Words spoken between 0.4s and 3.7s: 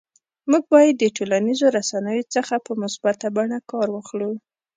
موږ باید د ټولنیزو رسنیو څخه په مثبته بڼه